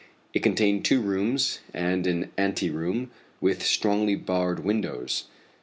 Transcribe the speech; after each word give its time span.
It 0.33 0.39
contained 0.41 0.83
two 0.83 0.99
rooms 0.99 1.59
and 1.75 2.07
an 2.07 2.31
ante 2.35 2.71
room 2.71 3.11
with 3.39 3.61
strongly 3.61 4.15
barred 4.15 4.63
windows. 4.65 5.25